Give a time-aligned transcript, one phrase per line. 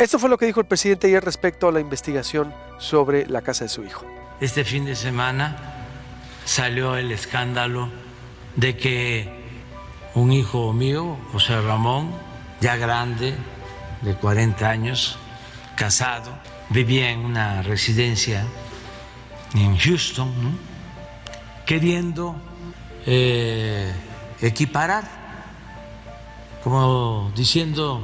[0.00, 3.64] Esto fue lo que dijo el presidente ayer respecto a la investigación sobre la casa
[3.64, 4.06] de su hijo.
[4.40, 5.58] Este fin de semana
[6.46, 7.90] salió el escándalo
[8.56, 9.28] de que
[10.14, 12.12] un hijo mío, José Ramón,
[12.62, 13.34] ya grande,
[14.00, 15.18] de 40 años,
[15.76, 16.32] casado,
[16.70, 18.46] vivía en una residencia
[19.52, 20.32] en Houston,
[21.66, 22.36] queriendo
[23.04, 23.92] eh,
[24.40, 25.04] equiparar,
[26.64, 28.02] como diciendo,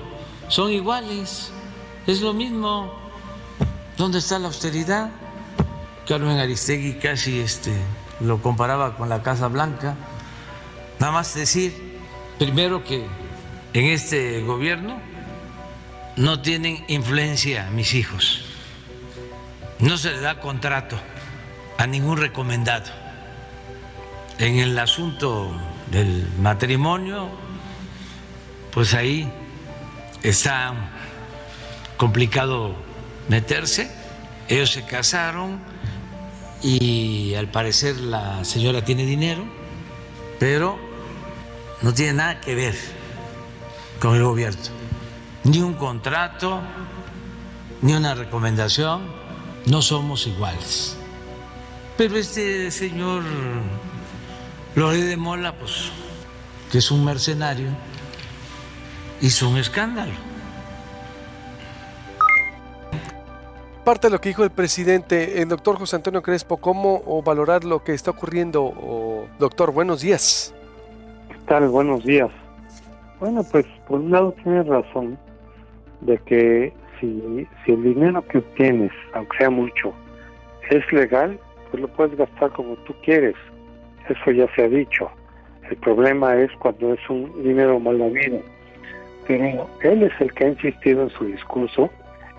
[0.49, 1.53] son iguales,
[2.07, 2.93] es lo mismo,
[3.97, 5.11] ¿dónde está la austeridad?
[6.07, 7.73] Carmen Aristegui casi este,
[8.21, 9.97] lo comparaba con la Casa Blanca,
[11.01, 11.99] nada más decir,
[12.39, 13.07] primero que
[13.73, 15.01] en este gobierno
[16.17, 18.43] no tienen influencia mis hijos,
[19.81, 20.97] no se le da contrato
[21.77, 22.91] a ningún recomendado.
[24.39, 25.51] En el asunto
[25.91, 27.31] del matrimonio,
[28.71, 29.31] pues ahí
[30.23, 30.75] está
[31.97, 32.75] complicado
[33.29, 33.91] meterse.
[34.49, 35.61] Ellos se casaron
[36.63, 39.45] y al parecer la señora tiene dinero,
[40.39, 40.79] pero
[41.83, 42.75] no tiene nada que ver
[44.01, 44.61] con el gobierno.
[45.45, 46.61] Ni un contrato,
[47.83, 49.03] ni una recomendación,
[49.67, 50.97] no somos iguales.
[51.97, 53.23] Pero este señor
[54.75, 55.91] Lore de Mola, pues,
[56.71, 57.69] que es un mercenario,
[59.21, 60.13] hizo un escándalo.
[63.87, 67.85] Parte de lo que dijo el presidente, el doctor José Antonio Crespo, ¿cómo valorar lo
[67.85, 69.29] que está ocurriendo?
[69.39, 70.53] doctor, buenos días.
[71.29, 71.69] ¿Qué tal?
[71.69, 72.29] Buenos días.
[73.21, 75.17] Bueno, pues por un lado tienes razón
[76.01, 79.93] de que si, si el dinero que obtienes, aunque sea mucho,
[80.69, 81.39] es legal,
[81.71, 83.37] pues lo puedes gastar como tú quieres.
[84.09, 85.09] Eso ya se ha dicho.
[85.71, 88.41] El problema es cuando es un dinero mal habido.
[89.29, 91.89] Pero él es el que ha insistido en su discurso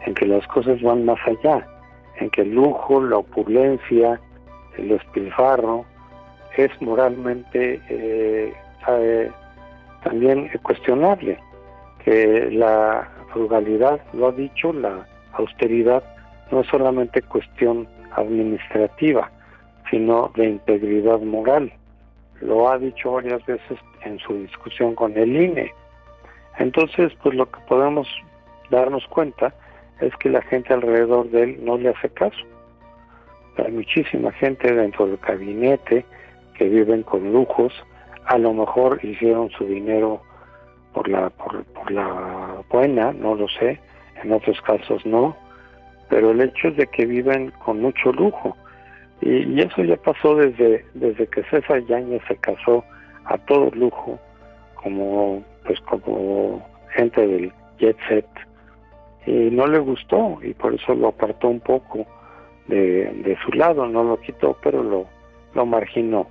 [0.08, 1.67] en que las cosas van más allá,
[2.16, 4.17] en que el lujo, la opulencia,
[4.78, 5.85] el despilfarro
[6.56, 8.53] es moralmente eh,
[8.88, 9.31] eh,
[10.06, 11.38] también cuestionable,
[12.06, 16.01] que la frugalidad, lo ha dicho, la austeridad
[16.51, 17.85] no es solamente cuestión
[18.16, 19.29] administrativa,
[19.91, 21.73] sino de integridad moral.
[22.40, 25.73] Lo ha dicho varias veces en su discusión con el INE.
[26.59, 28.07] Entonces, pues lo que podemos
[28.69, 29.53] darnos cuenta
[30.02, 32.38] es que la gente alrededor de él no le hace caso.
[33.58, 36.06] Hay muchísima gente dentro del gabinete
[36.58, 37.74] que viven con lujos,
[38.25, 40.22] a lo mejor hicieron su dinero
[40.94, 43.80] por la, por, por la buena, no lo sé,
[44.24, 45.35] en otros casos no,
[46.09, 48.56] pero el hecho es de que viven con mucho lujo.
[49.22, 52.84] Y, eso ya pasó desde, desde que César Yáñez se casó
[53.25, 54.19] a todo lujo,
[54.75, 56.66] como pues como
[56.96, 58.25] gente del jet set,
[59.28, 62.08] y no le gustó y por eso lo apartó un poco
[62.68, 65.06] de, de su lado, no lo quitó, pero lo,
[65.54, 66.28] lo marginó.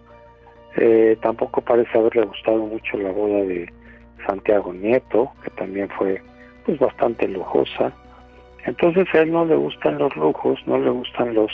[0.77, 3.71] Eh, tampoco parece haberle gustado mucho la boda de
[4.27, 6.23] Santiago Nieto, que también fue
[6.65, 7.93] pues bastante lujosa.
[8.65, 11.53] Entonces a él no le gustan los lujos, no le gustan los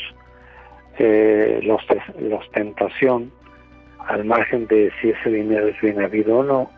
[0.99, 1.83] eh, los,
[2.21, 3.33] la ostentación,
[4.07, 6.71] al margen de si ese dinero es bien habido o no.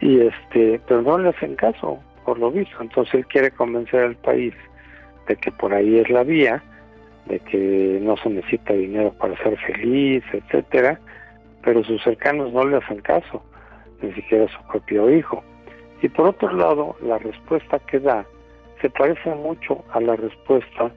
[0.00, 2.76] Y este, pero no le hacen caso, por lo visto.
[2.82, 4.52] Entonces él quiere convencer al país
[5.28, 6.62] de que por ahí es la vía,
[7.26, 11.00] de que no se necesita dinero para ser feliz, etcétera,
[11.62, 13.42] pero sus cercanos no le hacen caso,
[14.02, 15.42] ni siquiera su propio hijo.
[16.02, 18.26] Y por otro lado, la respuesta que da
[18.82, 20.90] se parece mucho a la respuesta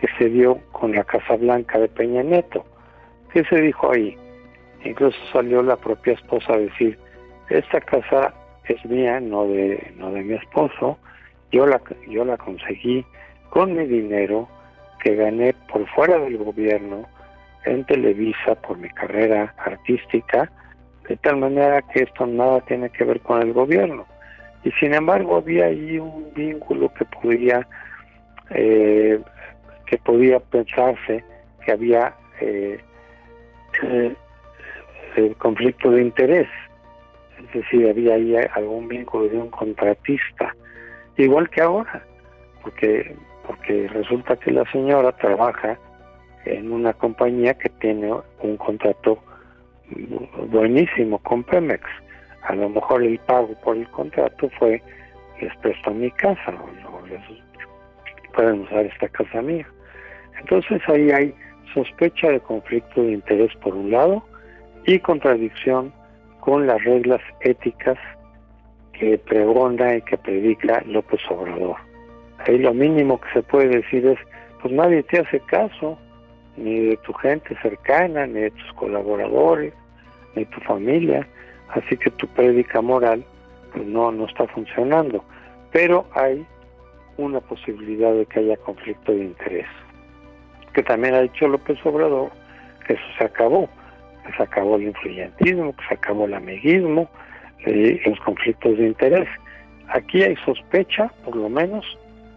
[0.00, 2.64] que se dio con la Casa Blanca de Peña Neto.
[3.32, 4.16] ¿Qué se dijo ahí?
[4.84, 6.98] Incluso salió la propia esposa a decir,
[7.50, 8.32] esta casa
[8.74, 10.98] es mía, no de, no de mi esposo,
[11.52, 13.04] yo la, yo la conseguí
[13.50, 14.48] con mi dinero
[15.02, 17.06] que gané por fuera del gobierno
[17.64, 20.50] en Televisa por mi carrera artística,
[21.08, 24.06] de tal manera que esto nada tiene que ver con el gobierno.
[24.64, 27.66] Y sin embargo había ahí un vínculo que podía
[28.50, 29.20] eh,
[29.86, 31.24] que podía pensarse
[31.64, 32.80] que había eh,
[33.82, 34.14] eh,
[35.16, 36.48] el conflicto de interés,
[37.38, 40.54] es decir, había ahí algún vínculo de un contratista,
[41.16, 42.04] igual que ahora,
[42.62, 43.16] porque
[43.46, 45.78] porque resulta que la señora trabaja
[46.44, 49.18] en una compañía que tiene un contrato
[50.48, 51.82] buenísimo con Pemex.
[52.42, 54.82] A lo mejor el pago por el contrato fue
[55.40, 57.20] les presto mi casa o, les
[58.34, 59.66] pueden usar esta casa mía.
[60.40, 61.34] Entonces ahí hay
[61.74, 64.24] sospecha de conflicto de interés por un lado
[64.86, 65.92] y contradicción
[66.46, 67.98] con las reglas éticas
[68.92, 71.74] que pregona y que predica López Obrador.
[72.38, 74.18] Ahí lo mínimo que se puede decir es,
[74.62, 75.98] pues nadie te hace caso,
[76.56, 79.74] ni de tu gente cercana, ni de tus colaboradores,
[80.36, 81.26] ni tu familia,
[81.70, 83.24] así que tu prédica moral
[83.72, 85.24] pues no, no está funcionando.
[85.72, 86.46] Pero hay
[87.16, 89.66] una posibilidad de que haya conflicto de interés.
[90.72, 92.30] Que también ha dicho López Obrador
[92.88, 93.68] eso se acabó,
[94.36, 97.08] se acabó el influyentismo, se acabó el amiguismo,
[97.66, 99.28] eh, los conflictos de interés.
[99.88, 101.84] Aquí hay sospecha, por lo menos,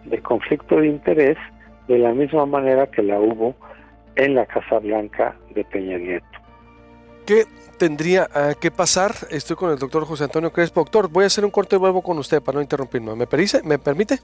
[0.06, 1.38] de conflicto de interés
[1.88, 3.56] de la misma manera que la hubo
[4.16, 6.26] en la Casa Blanca de Peña Nieto.
[7.26, 7.46] ¿Qué
[7.78, 9.12] tendría eh, que pasar?
[9.30, 10.82] Estoy con el doctor José Antonio Crespo.
[10.82, 13.16] Doctor, voy a hacer un corte de vuelvo con usted para no interrumpirme.
[13.16, 13.28] ¿Me,
[13.64, 14.20] ¿Me permite?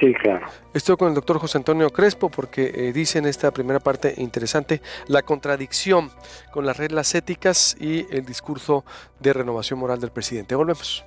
[0.00, 0.46] Sí, claro.
[0.72, 4.80] Estoy con el doctor José Antonio Crespo porque eh, dice en esta primera parte interesante
[5.08, 6.10] la contradicción
[6.52, 8.84] con las reglas éticas y el discurso
[9.18, 10.54] de renovación moral del presidente.
[10.54, 11.04] Volvemos.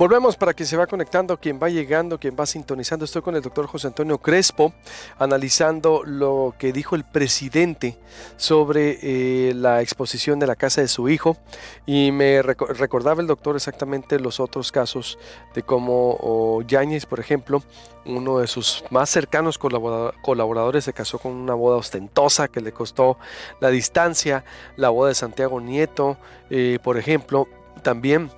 [0.00, 3.04] Volvemos para quien se va conectando, quien va llegando, quien va sintonizando.
[3.04, 4.72] Estoy con el doctor José Antonio Crespo,
[5.18, 7.98] analizando lo que dijo el presidente
[8.38, 11.36] sobre eh, la exposición de la casa de su hijo.
[11.84, 15.18] Y me recordaba el doctor exactamente los otros casos
[15.54, 17.62] de cómo Yáñez, por ejemplo,
[18.06, 23.18] uno de sus más cercanos colaboradores se casó con una boda ostentosa que le costó
[23.60, 24.46] la distancia,
[24.78, 26.16] la boda de Santiago Nieto,
[26.48, 27.48] eh, por ejemplo,
[27.82, 28.30] también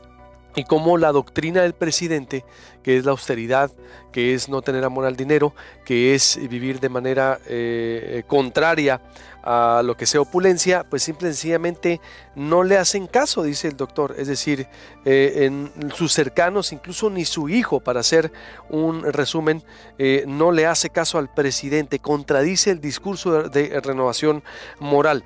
[0.55, 2.45] y cómo la doctrina del presidente,
[2.83, 3.71] que es la austeridad,
[4.13, 5.55] que es no tener amor al dinero,
[5.85, 9.01] que es vivir de manera eh, contraria
[9.43, 12.01] a lo que sea opulencia, pues simple y sencillamente
[12.37, 14.15] no le hacen caso, dice el doctor.
[14.19, 14.69] Es decir,
[15.05, 18.33] eh, en sus cercanos, incluso ni su hijo, para hacer
[18.69, 19.63] un resumen,
[19.99, 24.45] eh, no le hace caso al presidente, contradice el discurso de renovación
[24.79, 25.25] moral.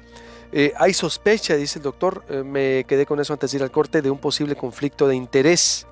[0.52, 3.70] Eh, hay sospecha, dice el doctor, eh, me quedé con eso antes de ir al
[3.70, 5.86] corte, de un posible conflicto de interés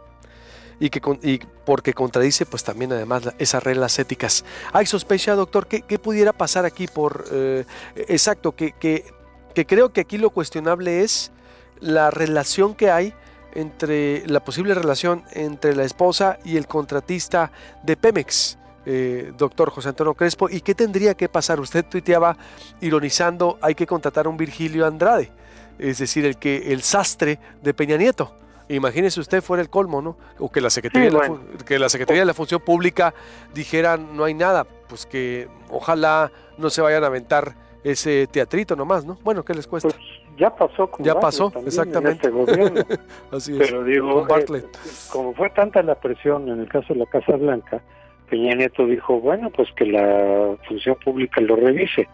[0.80, 4.44] y que y porque contradice pues también además esas reglas éticas.
[4.72, 7.24] Hay sospecha, doctor, ¿qué, pudiera pasar aquí por...
[7.32, 7.64] Eh,
[8.08, 8.74] exacto, que,
[9.54, 11.30] creo que aquí lo cuestionable es
[11.80, 13.14] la relación que hay
[13.54, 17.52] entre la posible relación entre la esposa y el contratista
[17.84, 18.58] de Pemex.
[18.86, 21.58] Eh, doctor José Antonio Crespo, ¿y qué tendría que pasar?
[21.60, 22.36] Usted tuiteaba
[22.80, 25.30] ironizando, hay que contratar a un Virgilio Andrade,
[25.78, 28.34] es decir, el que el sastre de Peña Nieto.
[28.68, 30.16] Imagínese usted fuera el colmo, ¿no?
[30.38, 33.14] O que la Secretaría, de, la, que la Secretaría de la Función Pública
[33.52, 39.04] dijera no hay nada, pues que ojalá no se vayan a aventar ese teatrito nomás,
[39.04, 39.18] ¿no?
[39.22, 39.90] Bueno, ¿qué les cuesta?
[39.90, 40.00] Pues
[40.38, 42.28] ya pasó con Ya pasó, exactamente.
[42.28, 42.98] Este
[43.30, 43.58] Así es.
[43.58, 44.64] Pero digo, eh,
[45.12, 47.82] como fue tanta la presión en el caso de la Casa Blanca,
[48.34, 52.08] Peña Nieto dijo, bueno, pues que la función pública lo revise,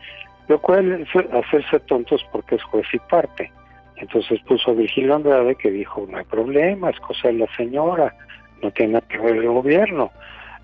[0.49, 3.51] lo cual es hacerse tontos porque es juez y parte.
[3.97, 8.15] Entonces puso a Virgilio Andrade que dijo, no hay problema, es cosa de la señora,
[8.63, 10.11] no tiene nada que ver el gobierno,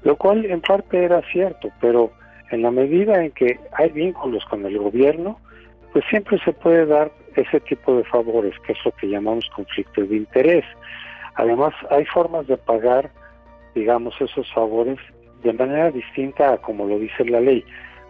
[0.03, 2.13] lo cual en parte era cierto, pero
[2.51, 5.41] en la medida en que hay vínculos con el gobierno,
[5.95, 10.07] pues siempre se puede dar ese tipo de favores, que es lo que llamamos conflictos
[10.07, 10.67] de interés.
[11.37, 13.11] Además, hay formas de pagar,
[13.75, 14.99] digamos, esos favores
[15.43, 17.65] de manera distinta a como lo dice la ley,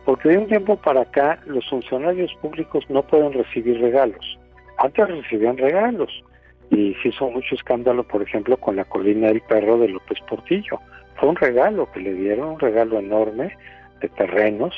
[0.05, 4.39] porque de un tiempo para acá los funcionarios públicos no pueden recibir regalos.
[4.79, 6.23] Antes recibían regalos
[6.71, 10.81] y se hizo mucho escándalo, por ejemplo, con la colina del perro de López Portillo.
[11.17, 13.57] Fue un regalo que le dieron, un regalo enorme
[14.01, 14.75] de terrenos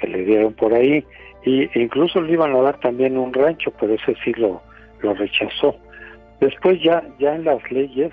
[0.00, 1.04] que le dieron por ahí
[1.44, 4.62] y incluso le iban a dar también un rancho, pero ese sí lo,
[5.00, 5.76] lo rechazó.
[6.40, 8.12] Después ya, ya en las leyes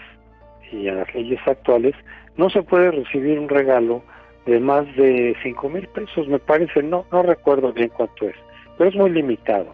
[0.72, 1.96] y en las leyes actuales
[2.38, 4.02] no se puede recibir un regalo
[4.46, 8.36] de más de cinco mil pesos, me parece, no, no recuerdo bien cuánto es,
[8.78, 9.74] pero es muy limitado.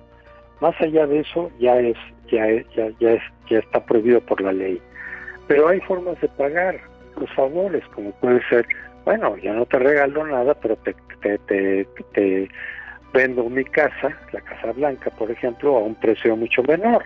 [0.59, 1.97] Más allá de eso ya es,
[2.31, 4.81] ya ya, ya es, ya está prohibido por la ley.
[5.47, 6.79] Pero hay formas de pagar
[7.19, 8.65] los favores, como puede ser,
[9.05, 12.49] bueno, ya no te regalo nada, pero te, te, te, te
[13.13, 17.03] vendo mi casa, la Casa Blanca, por ejemplo, a un precio mucho menor.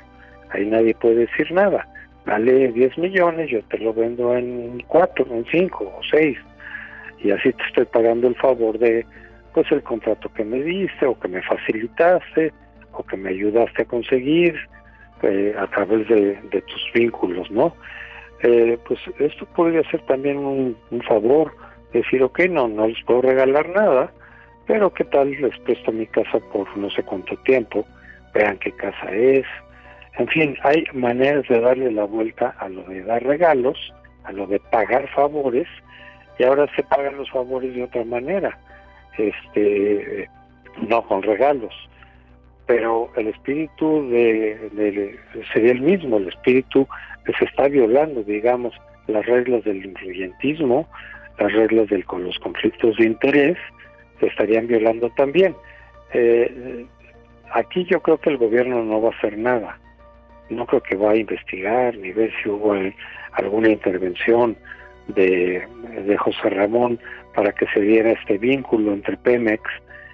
[0.50, 1.88] Ahí nadie puede decir nada
[2.25, 6.38] vale 10 millones, yo te lo vendo en 4, en 5 o 6
[7.20, 9.06] y así te estoy pagando el favor de
[9.54, 12.54] pues el contrato que me diste o que me facilitaste
[12.94, 14.56] o que me ayudaste a conseguir
[15.24, 17.75] eh, a través de, tus vínculos, ¿no?
[18.44, 21.54] Eh, pues esto podría ser también un, un, favor,
[21.94, 24.12] decir, ok, no, no les puedo regalar nada,
[24.66, 27.86] pero qué tal les presto mi casa por no sé cuánto tiempo,
[28.34, 29.46] vean qué casa es,
[30.18, 34.46] en fin, hay maneras de darle la vuelta a lo de dar regalos, a lo
[34.48, 35.68] de pagar favores,
[36.38, 38.58] y ahora se pagan los favores de otra manera,
[39.18, 40.27] este,
[40.88, 41.74] no con regalos.
[42.68, 45.20] pero el espíritu de,
[45.53, 46.88] sería el mismo, el espíritu
[47.25, 48.74] que se está violando, digamos,
[49.08, 50.88] las reglas del influyentismo,
[51.38, 53.58] las reglas de los conflictos de interés,
[54.20, 55.53] se estarían violando también.
[56.13, 56.86] Eh,
[57.53, 59.77] aquí yo creo que el gobierno no va a hacer nada.
[60.51, 62.75] No creo que va a investigar ni ver si hubo
[63.34, 64.58] alguna intervención
[65.08, 65.65] de,
[66.05, 67.00] de José Ramón
[67.34, 69.63] para que se diera este vínculo entre Pemex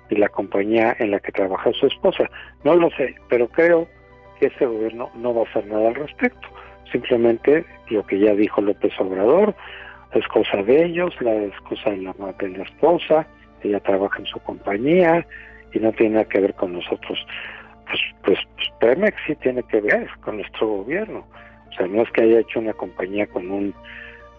[0.10, 2.30] y la compañía en la que trabaja su esposa.
[2.64, 3.88] No lo sé, pero creo
[4.40, 6.48] que este gobierno no va a hacer nada al respecto.
[6.92, 9.56] Simplemente lo que ya dijo López Obrador
[10.14, 13.28] es cosa de ellos, la es cosa de la, de la esposa,
[13.64, 15.26] ella trabaja en su compañía
[15.74, 17.20] y no tiene nada que ver con nosotros.
[17.88, 21.26] Pues, pues, pues Pemex sí tiene que ver con nuestro gobierno.
[21.70, 23.74] O sea, no es que haya hecho una compañía con un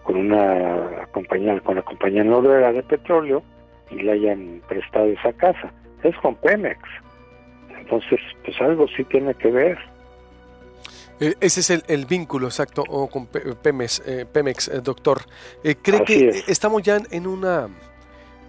[0.03, 3.43] con una compañía con la compañía noruega de petróleo
[3.91, 5.71] y le hayan prestado esa casa.
[6.03, 6.79] Es con Pemex.
[7.77, 9.77] Entonces, pues algo sí tiene que ver.
[11.19, 15.21] Eh, ese es el, vínculo exacto o con Pemex, eh, Pemex eh, doctor.
[15.61, 17.67] ¿Cree que estamos ya en una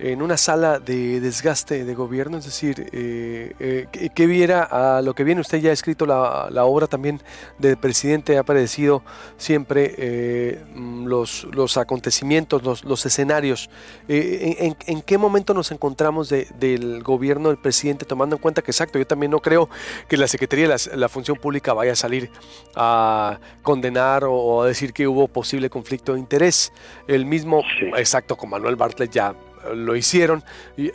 [0.01, 5.15] en una sala de desgaste de gobierno, es decir, eh, eh, que, viera a lo
[5.15, 7.21] que viene, usted ya ha escrito la, obra también
[7.59, 9.03] del presidente, ha aparecido
[9.37, 13.69] siempre eh, los, los acontecimientos, los, los escenarios.
[14.09, 18.99] En, en, qué momento nos encontramos del gobierno del presidente, tomando en cuenta que, exacto,
[18.99, 19.69] yo también no creo
[20.09, 22.31] que la Secretaría de la, Función Pública vaya a salir
[22.75, 26.73] a condenar o, a decir que hubo posible conflicto de interés.
[27.07, 27.63] El mismo,
[27.97, 29.35] exacto, con Manuel Bartlett ya
[29.75, 30.43] lo hicieron
[30.77, 30.91] y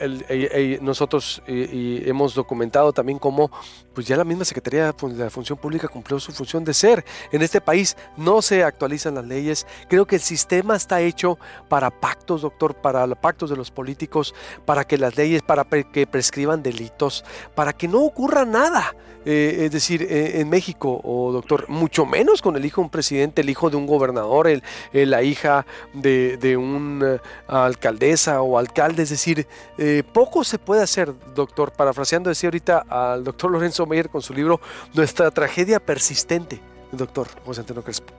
[0.81, 3.51] nosotros y, hemos documentado también cómo
[3.93, 7.05] pues ya la misma Secretaría de la Función Pública cumplió su función de ser.
[7.31, 9.65] En este país no se actualizan las leyes.
[9.87, 14.83] Creo que el sistema está hecho para pactos, doctor, para pactos de los políticos, para
[14.83, 17.23] que las leyes, para que prescriban delitos,
[17.55, 18.95] para que no ocurra nada.
[19.25, 22.91] Eh, es decir, eh, en México, o doctor, mucho menos con el hijo de un
[22.91, 24.61] presidente, el hijo de un gobernador, el,
[24.93, 29.03] la hija de, de una alcaldesa o alcalde.
[29.03, 29.45] Es decir,
[29.77, 31.71] eh, poco se puede hacer, doctor.
[31.71, 34.59] Parafraseando, decía ahorita al doctor Lorenzo Meyer con su libro
[34.93, 36.59] Nuestra tragedia persistente,
[36.91, 38.13] doctor José Antonio Crespo.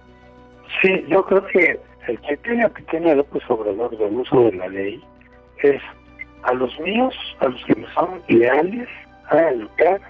[0.82, 5.02] Sí, yo creo que el criterio que tiene López Obrador del uso de la ley
[5.62, 5.80] es
[6.42, 8.88] a los míos, a los que me son leales,
[9.30, 10.00] a educar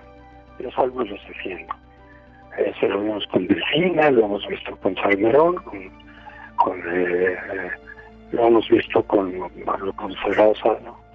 [0.58, 1.74] los salvo y los defiendo.
[2.58, 5.90] Eso lo vimos con Delfina, lo hemos visto con Salmerón, con,
[6.56, 7.36] con eh,
[8.32, 9.32] lo hemos visto con,
[9.96, 10.14] con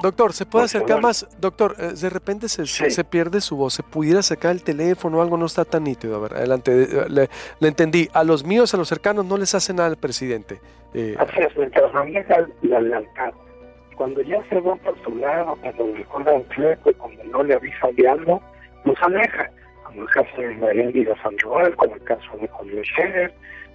[0.01, 1.27] Doctor, ¿se puede acercar más?
[1.39, 3.74] Doctor, eh, de repente se, se, pierde su voz.
[3.74, 5.38] ¿Se pudiera sacar el teléfono o algo?
[5.38, 6.15] No está tan nítido.
[6.15, 6.72] A ver, adelante.
[6.84, 7.27] Eh,
[7.60, 8.08] le, entendí.
[8.13, 10.60] A los míos, a los cercanos, no les hace nada al presidente.
[10.94, 13.34] Eh, Así es, mientras maneja la lealtad.
[13.96, 17.89] Cuando ya se va por su lado, cuando le un fleco, cuando no le avisa
[17.96, 18.41] de algo,
[18.86, 19.51] nos aleja.
[19.84, 23.34] Como el caso de María Sandoval, como el caso de Julio Scherer.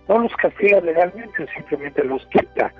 [0.09, 2.73] No los castiga legalmente, simplemente los quita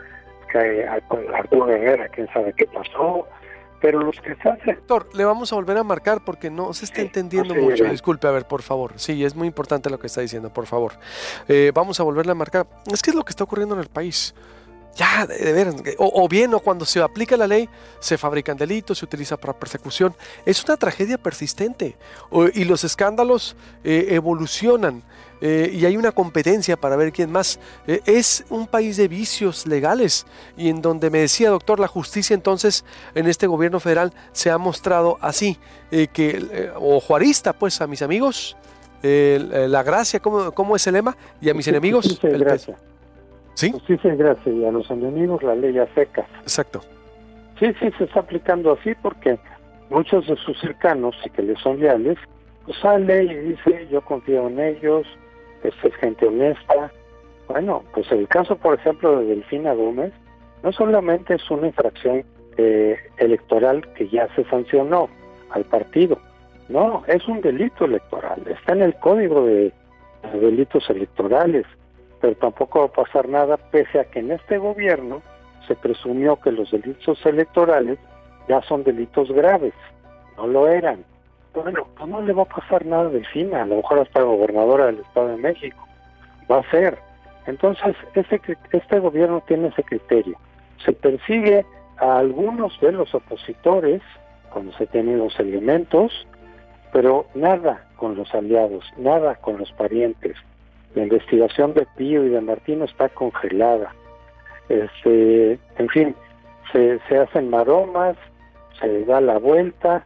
[0.53, 3.27] que con Arturo Herrera, quién sabe qué pasó,
[3.81, 4.75] pero los que se hacen...
[4.87, 7.85] Doctor, le vamos a volver a marcar porque no se está entendiendo mucho.
[7.85, 8.93] Disculpe, a ver, por favor.
[8.97, 10.93] Sí, es muy importante lo que está diciendo, por favor.
[11.49, 12.67] Eh, vamos a volverle a marcar.
[12.93, 14.35] Es que es lo que está ocurriendo en el país.
[14.97, 15.77] Ya, de, veras.
[15.99, 17.69] O, bien, o cuando se aplica la ley,
[18.01, 20.15] se fabrican delitos, se utiliza para persecución.
[20.45, 21.97] Es una tragedia persistente.
[22.55, 25.03] y los escándalos eh, evolucionan.
[25.41, 27.59] Eh, y hay una competencia para ver quién más.
[27.87, 30.27] Eh, es un país de vicios legales
[30.57, 32.85] y en donde me decía, doctor, la justicia entonces
[33.15, 35.59] en este gobierno federal se ha mostrado así,
[35.91, 38.57] eh, que, o juarista, pues a mis amigos,
[39.03, 41.17] la gracia, ¿cómo, ¿cómo, es el lema?
[41.41, 42.19] Y a mis enemigos...
[42.21, 42.77] Y gracia.
[43.57, 43.73] ¿Sí?
[43.73, 46.27] Justicia y gracia y a los enemigos la ley a secas.
[46.43, 46.81] Exacto.
[47.59, 49.39] Sí, sí, se está aplicando así porque
[49.91, 52.19] muchos de sus cercanos y que le son leales,
[52.65, 55.07] pues sale y dice, yo confío en ellos,
[55.63, 56.93] esta es gente honesta.
[57.49, 60.13] Bueno, pues el caso, por ejemplo, de Delfina Gómez,
[60.63, 62.25] no solamente es una infracción
[62.59, 65.09] eh, electoral que ya se sancionó
[65.51, 66.19] al partido,
[66.69, 69.73] no, es un delito electoral, está en el código de,
[70.41, 71.65] delitos electorales,
[72.21, 75.23] pero tampoco va a pasar nada pese a que en este gobierno
[75.67, 77.99] se presumió que los delitos electorales
[78.49, 79.75] ya son delitos graves,
[80.37, 81.05] no lo eran
[81.63, 84.87] bueno, pues no le va a pasar nada de FINA, a lo mejor hasta gobernadora
[84.87, 85.87] del Estado de México,
[86.51, 86.99] va a ser.
[87.47, 88.41] Entonces, este,
[88.73, 90.37] este gobierno tiene ese criterio.
[90.85, 91.65] Se persigue
[91.97, 94.03] a algunos de los opositores
[94.53, 96.27] cuando se tienen los elementos,
[96.93, 100.37] pero nada con los aliados, nada con los parientes.
[100.95, 103.95] La investigación de Pío y de Martino está congelada.
[104.69, 106.15] Este, en fin,
[106.73, 108.17] se, hacen maromas,
[108.81, 110.05] se da la vuelta,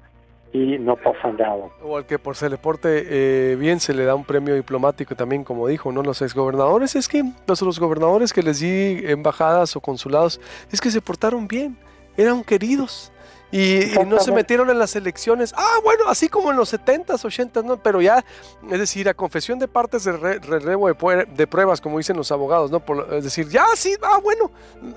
[0.53, 1.69] y no pasa nada.
[1.83, 5.15] O al que por se le porte eh, bien se le da un premio diplomático
[5.15, 6.03] también, como dijo, ¿no?
[6.03, 10.41] Los exgobernadores, es que los gobernadores que les di embajadas o consulados,
[10.73, 11.77] es que se portaron bien,
[12.17, 13.13] eran queridos.
[13.53, 15.53] Y, no se metieron en las elecciones.
[15.57, 17.79] Ah, bueno, así como en los 70s, 80s, ¿no?
[17.79, 18.25] Pero ya,
[18.71, 22.83] es decir, a confesión de partes de relevo de, pruebas, como dicen los abogados, ¿no?
[23.13, 24.51] es decir, ya sí, ah, bueno.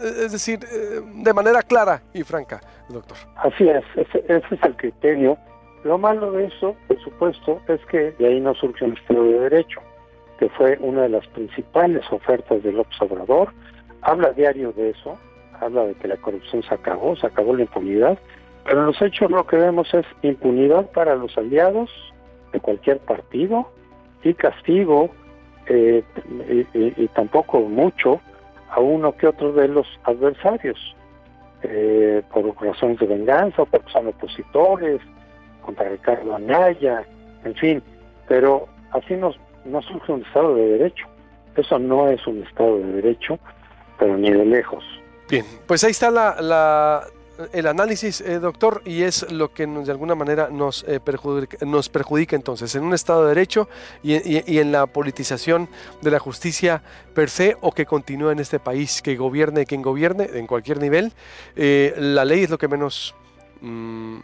[0.04, 3.18] Es decir, eh, de manera clara y franca, doctor.
[3.38, 5.38] Así es, ese, es el criterio.
[5.84, 9.40] Lo malo de eso, por supuesto, es que de ahí no surge un Estado de
[9.40, 9.82] Derecho,
[10.38, 13.52] que fue una de las principales ofertas del observador.
[14.02, 15.18] Habla diario de eso,
[15.60, 18.18] habla de que la corrupción se acabó, se acabó la impunidad
[18.64, 21.90] pero en los hechos lo que vemos es impunidad para los aliados
[22.52, 23.70] de cualquier partido
[24.24, 25.10] y castigo,
[25.68, 26.04] eh,
[26.74, 28.22] y, tampoco mucho,
[28.70, 30.78] a uno que otro de los adversarios,
[31.64, 35.02] eh, por razones de venganza, porque son opositores,
[35.64, 37.04] contra Ricardo Anaya,
[37.44, 37.84] en fin,
[38.28, 39.32] pero así no,
[39.66, 41.08] no surge un Estado de Derecho.
[41.56, 43.40] Eso no es un Estado de Derecho,
[43.98, 44.84] pero ni de lejos.
[45.30, 47.04] Bien, pues ahí está la, la
[47.52, 51.90] el análisis, eh, doctor, y es lo que de alguna manera nos, eh, perjudica, nos
[51.90, 53.68] perjudica entonces en un Estado de Derecho
[54.04, 55.68] y, en la politización
[56.02, 56.82] de la justicia
[57.14, 61.14] per se o que continúa en este país, que gobierne quien gobierne en cualquier nivel.
[61.56, 63.16] Eh, la ley es lo que menos
[63.62, 64.20] mm,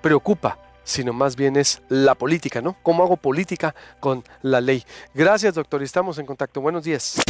[0.00, 2.76] preocupa sino más bien es la política, ¿no?
[2.82, 4.82] ¿Cómo hago política con la ley?
[5.14, 6.60] Gracias, doctor, estamos en contacto.
[6.60, 7.22] Buenos días.